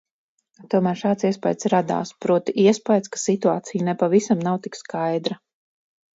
[0.69, 5.41] Tomēr šāds iespaids radās, proti, iespaids, ka situācija nepavisam nav tik skaidra.